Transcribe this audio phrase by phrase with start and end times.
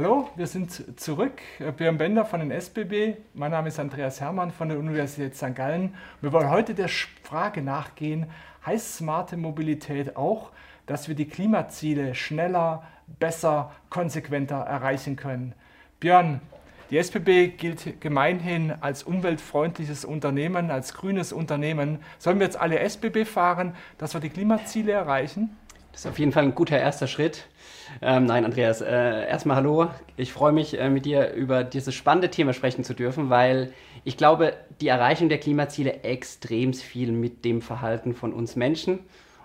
[0.00, 1.42] Hallo, wir sind zurück.
[1.76, 3.16] Björn Bender von den SBB.
[3.34, 5.56] Mein Name ist Andreas Hermann von der Universität St.
[5.56, 5.92] Gallen.
[6.20, 8.26] Wir wollen heute der Frage nachgehen,
[8.64, 10.52] heißt smarte Mobilität auch,
[10.86, 12.84] dass wir die Klimaziele schneller,
[13.18, 15.52] besser, konsequenter erreichen können?
[15.98, 16.42] Björn,
[16.90, 21.98] die SBB gilt gemeinhin als umweltfreundliches Unternehmen, als grünes Unternehmen.
[22.20, 25.56] Sollen wir jetzt alle SBB fahren, dass wir die Klimaziele erreichen?
[25.98, 27.48] Das ist auf jeden Fall ein guter erster Schritt.
[28.00, 29.88] Ähm, nein, Andreas, äh, erstmal hallo.
[30.16, 33.72] Ich freue mich, äh, mit dir über dieses spannende Thema sprechen zu dürfen, weil
[34.04, 39.00] ich glaube, die Erreichung der Klimaziele extrem viel mit dem Verhalten von uns Menschen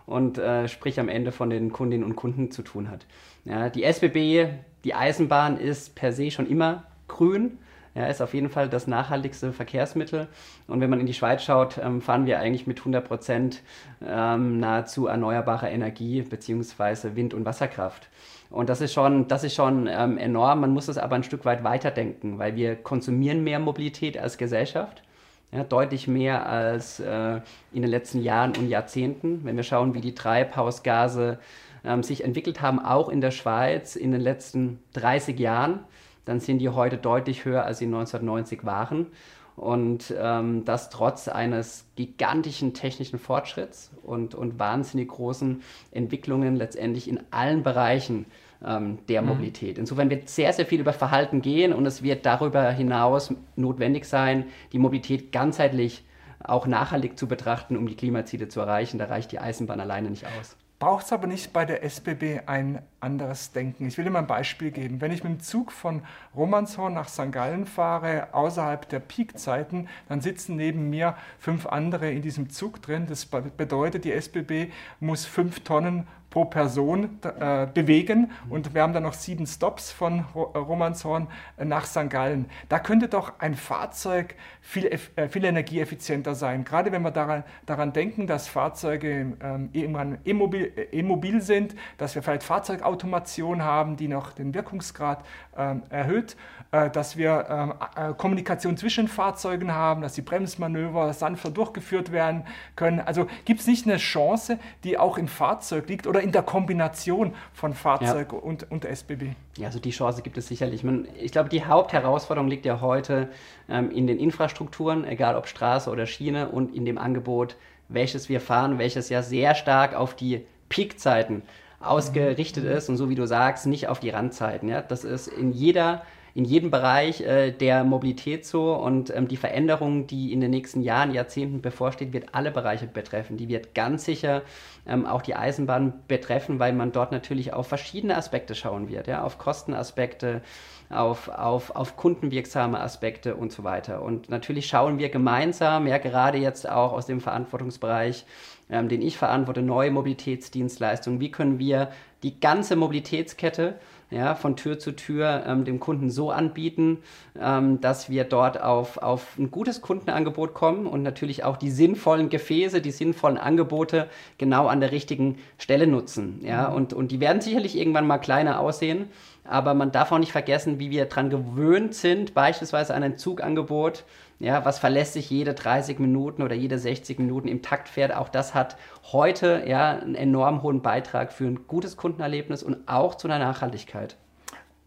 [0.05, 3.08] und äh, sprich am Ende von den Kundinnen und Kunden zu tun hat.
[3.45, 4.49] Ja, die SBB,
[4.83, 7.58] die Eisenbahn ist per se schon immer grün.
[7.95, 10.27] Ja, ist auf jeden Fall das nachhaltigste Verkehrsmittel.
[10.67, 13.61] Und wenn man in die Schweiz schaut, ähm, fahren wir eigentlich mit 100 Prozent
[14.03, 18.09] ähm, nahezu erneuerbarer Energie beziehungsweise Wind- und Wasserkraft.
[18.50, 20.61] Und das ist schon, das ist schon ähm, enorm.
[20.61, 25.03] Man muss es aber ein Stück weit weiterdenken, weil wir konsumieren mehr Mobilität als Gesellschaft.
[25.52, 27.39] Ja, deutlich mehr als äh,
[27.72, 29.41] in den letzten Jahren und Jahrzehnten.
[29.44, 31.38] Wenn wir schauen, wie die Treibhausgase
[31.85, 35.81] ähm, sich entwickelt haben, auch in der Schweiz in den letzten 30 Jahren,
[36.25, 39.07] dann sind die heute deutlich höher, als sie 1990 waren.
[39.55, 47.19] Und ähm, das trotz eines gigantischen technischen Fortschritts und, und wahnsinnig großen Entwicklungen letztendlich in
[47.29, 48.25] allen Bereichen
[48.66, 49.29] ähm, der mhm.
[49.29, 49.77] Mobilität.
[49.77, 54.45] Insofern wird sehr, sehr viel über Verhalten gehen und es wird darüber hinaus notwendig sein,
[54.71, 56.03] die Mobilität ganzheitlich
[56.44, 58.97] auch nachhaltig zu betrachten, um die Klimaziele zu erreichen.
[58.97, 62.81] Da reicht die Eisenbahn alleine nicht aus braucht es aber nicht bei der SBB ein
[63.00, 63.88] anderes Denken.
[63.88, 65.00] Ich will dir mal ein Beispiel geben.
[65.00, 66.02] Wenn ich mit dem Zug von
[66.36, 67.31] Romanshorn nach St.
[67.31, 73.06] Gallen fahre, außerhalb der Peakzeiten, dann sitzen neben mir fünf andere in diesem Zug drin.
[73.07, 79.03] Das bedeutet, die SBB muss fünf Tonnen pro Person äh, bewegen und wir haben dann
[79.03, 81.27] noch sieben Stops von äh, Romanshorn
[81.57, 82.09] äh, nach St.
[82.09, 82.47] Gallen.
[82.69, 84.85] Da könnte doch ein Fahrzeug viel,
[85.16, 86.63] äh, viel energieeffizienter sein.
[86.63, 92.23] Gerade wenn wir daran, daran denken, dass Fahrzeuge ähm, irgendwann immobil, immobil sind, dass wir
[92.23, 95.23] vielleicht Fahrzeugautomation haben, die noch den Wirkungsgrad
[95.55, 96.35] ähm, erhöht,
[96.71, 102.45] äh, dass wir ähm, äh, Kommunikation zwischen Fahrzeugen haben, dass die Bremsmanöver sanfter durchgeführt werden
[102.75, 103.00] können.
[103.00, 107.34] Also gibt es nicht eine Chance, die auch im Fahrzeug liegt oder in der Kombination
[107.53, 108.39] von Fahrzeug ja.
[108.39, 109.35] und, und SBB?
[109.57, 110.84] Ja, also die Chance gibt es sicherlich.
[110.84, 113.29] Man, ich glaube, die Hauptherausforderung liegt ja heute
[113.69, 117.57] ähm, in den Infrastrukturen, egal ob Straße oder Schiene, und in dem Angebot,
[117.89, 121.44] welches wir fahren, welches ja sehr stark auf die Peakzeiten
[121.81, 122.72] ausgerichtet mhm.
[122.72, 124.69] ist und so wie du sagst, nicht auf die Randzeiten.
[124.69, 124.81] Ja?
[124.81, 126.03] Das ist in jeder
[126.35, 130.81] in jedem Bereich äh, der Mobilität so und ähm, die Veränderung, die in den nächsten
[130.81, 133.38] Jahren, Jahrzehnten bevorsteht, wird alle Bereiche betreffen.
[133.38, 134.41] Die wird ganz sicher
[134.88, 139.23] ähm, auch die Eisenbahn betreffen, weil man dort natürlich auf verschiedene Aspekte schauen wird, ja,
[139.23, 140.41] auf Kostenaspekte,
[140.89, 144.01] auf, auf, auf kundenwirksame Aspekte und so weiter.
[144.01, 148.25] Und natürlich schauen wir gemeinsam, ja gerade jetzt auch aus dem Verantwortungsbereich,
[148.71, 151.91] ähm, den ich verantworte, neue Mobilitätsdienstleistungen, wie können wir
[152.23, 153.75] die ganze Mobilitätskette
[154.13, 157.00] ja, von Tür zu Tür ähm, dem Kunden so anbieten,
[157.40, 162.29] ähm, dass wir dort auf, auf ein gutes Kundenangebot kommen und natürlich auch die sinnvollen
[162.29, 164.07] Gefäße, die sinnvollen Angebote
[164.38, 166.41] genau an der richtigen Stelle nutzen.
[166.44, 166.75] Ja, mhm.
[166.75, 169.09] und, und die werden sicherlich irgendwann mal kleiner aussehen,
[169.44, 174.06] aber man darf auch nicht vergessen, wie wir daran gewöhnt sind, beispielsweise an ein Zugangebot,
[174.40, 178.14] ja, was verlässlich jede 30 Minuten oder jede 60 Minuten im Takt fährt.
[178.14, 178.78] Auch das hat
[179.12, 184.18] heute ja, einen enorm hohen Beitrag für ein gutes Kundenerlebnis und auch zu einer Nachhaltigkeit.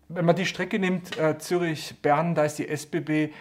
[0.09, 3.33] Wenn man die Strecke nimmt, äh, Zürich-Bern, da ist die SBB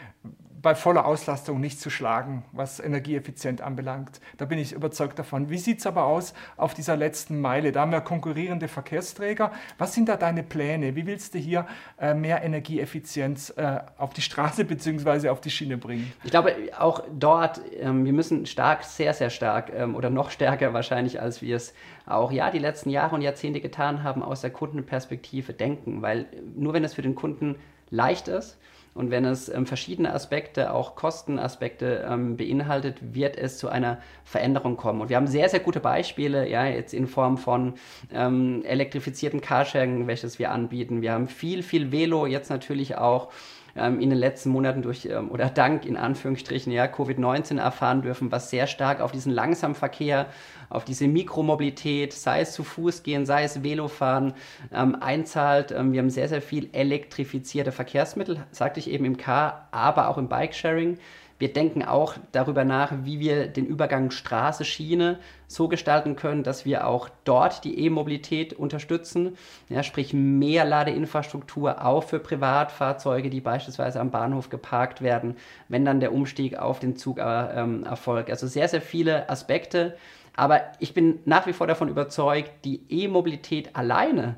[0.65, 4.19] bei voller Auslastung nicht zu schlagen, was energieeffizient anbelangt.
[4.37, 5.51] Da bin ich überzeugt davon.
[5.51, 7.71] Wie sieht es aber aus auf dieser letzten Meile?
[7.71, 9.51] Da haben wir konkurrierende Verkehrsträger.
[9.77, 10.95] Was sind da deine Pläne?
[10.95, 11.67] Wie willst du hier
[11.99, 15.29] äh, mehr Energieeffizienz äh, auf die Straße bzw.
[15.29, 16.11] auf die Schiene bringen?
[16.23, 20.73] Ich glaube, auch dort, ähm, wir müssen stark, sehr, sehr stark ähm, oder noch stärker
[20.73, 21.75] wahrscheinlich, als wir es
[22.07, 26.01] auch ja die letzten Jahre und Jahrzehnte getan haben, aus der Kundenperspektive denken.
[26.01, 26.25] Weil
[26.55, 27.57] nur wenn es für den Kunden
[27.91, 28.57] leicht ist,
[28.95, 34.77] und wenn es ähm, verschiedene Aspekte, auch Kostenaspekte ähm, beinhaltet, wird es zu einer Veränderung
[34.77, 35.01] kommen.
[35.01, 37.73] Und wir haben sehr, sehr gute Beispiele, ja, jetzt in Form von
[38.13, 41.01] ähm, elektrifizierten Carsharing, welches wir anbieten.
[41.01, 43.33] Wir haben viel, viel Velo, jetzt natürlich auch
[43.75, 48.31] ähm, in den letzten Monaten durch ähm, oder dank in Anführungsstrichen ja, Covid-19 erfahren dürfen,
[48.31, 50.27] was sehr stark auf diesen Langsamverkehr,
[50.69, 54.33] auf diese Mikromobilität, sei es zu Fuß gehen, sei es Velofahren,
[54.73, 55.71] ähm, einzahlt.
[55.71, 60.17] Ähm, wir haben sehr, sehr viel elektrifizierte Verkehrsmittel, sagte ich eben im Car, aber auch
[60.17, 60.97] im Bikesharing.
[61.37, 66.87] Wir denken auch darüber nach, wie wir den Übergang Straße-Schiene so gestalten können, dass wir
[66.87, 69.35] auch dort die E-Mobilität unterstützen,
[69.67, 75.35] ja, sprich mehr Ladeinfrastruktur auch für Privatfahrzeuge, die beispielsweise am Bahnhof geparkt werden,
[75.67, 78.29] wenn dann der Umstieg auf den Zug äh, ähm, erfolgt.
[78.29, 79.97] Also sehr, sehr viele Aspekte.
[80.37, 84.35] Aber ich bin nach wie vor davon überzeugt, die E-Mobilität alleine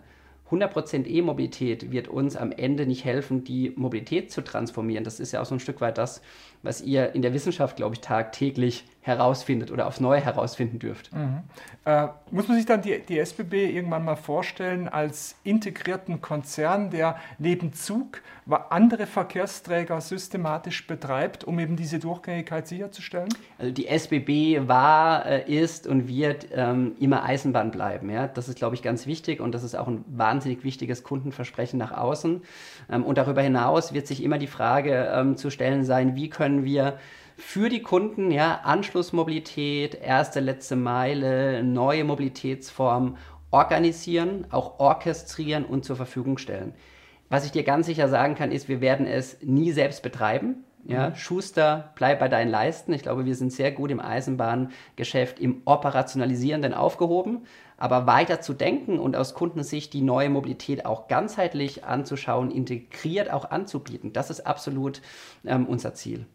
[0.52, 5.04] 100% E-Mobilität wird uns am Ende nicht helfen, die Mobilität zu transformieren.
[5.04, 6.22] Das ist ja auch so ein Stück weit das,
[6.64, 11.14] was ihr in der Wissenschaft, glaube ich, tagtäglich herausfindet oder aufs Neue herausfinden dürft.
[11.14, 11.44] Mhm.
[11.86, 17.16] Äh, muss man sich dann die, die SBB irgendwann mal vorstellen als integrierten Konzern, der
[17.40, 18.22] neben Zug
[18.70, 23.30] andere Verkehrsträger systematisch betreibt, um eben diese Durchgängigkeit sicherzustellen?
[23.58, 28.10] Also die SBB war, äh, ist und wird ähm, immer Eisenbahn bleiben.
[28.10, 28.28] Ja?
[28.28, 31.92] Das ist, glaube ich, ganz wichtig und das ist auch ein wahnsinnig wichtiges Kundenversprechen nach
[31.92, 32.42] außen.
[32.92, 36.66] Ähm, und darüber hinaus wird sich immer die Frage ähm, zu stellen sein, wie können
[36.66, 37.00] wir
[37.38, 43.18] für die Kunden, ja, Anschlussmobilität, erste, letzte Meile, neue Mobilitätsformen
[43.52, 46.74] organisieren, auch orchestrieren und zur Verfügung stellen.
[47.30, 50.64] Was ich dir ganz sicher sagen kann, ist, wir werden es nie selbst betreiben.
[50.86, 51.16] Ja, mhm.
[51.16, 52.92] Schuster, bleib bei deinen Leisten.
[52.94, 57.46] Ich glaube, wir sind sehr gut im Eisenbahngeschäft, im Operationalisierenden aufgehoben.
[57.78, 63.52] Aber weiter zu denken und aus Kundensicht die neue Mobilität auch ganzheitlich anzuschauen, integriert auch
[63.52, 65.02] anzubieten, das ist absolut
[65.46, 66.26] ähm, unser Ziel.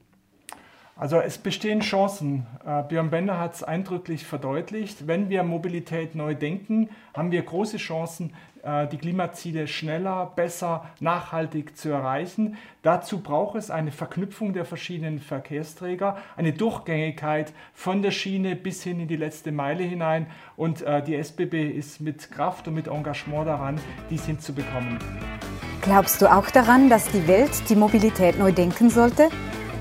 [1.03, 2.47] Also es bestehen Chancen.
[2.65, 5.09] Äh, Björn Bender hat es eindrücklich verdeutlicht.
[5.09, 8.33] Wenn wir Mobilität neu denken, haben wir große Chancen,
[8.63, 12.57] äh, die Klimaziele schneller, besser, nachhaltig zu erreichen.
[12.83, 19.01] Dazu braucht es eine Verknüpfung der verschiedenen Verkehrsträger, eine Durchgängigkeit von der Schiene bis hin
[19.01, 20.29] in die letzte Meile hinein.
[20.55, 25.01] Und äh, die SBB ist mit Kraft und mit Engagement daran, dies hinzubekommen.
[25.81, 29.31] Glaubst du auch daran, dass die Welt die Mobilität neu denken sollte?